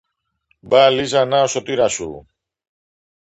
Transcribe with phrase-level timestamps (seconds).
[0.63, 2.27] Μπα, Λίζα, να ο σωτήρας σου!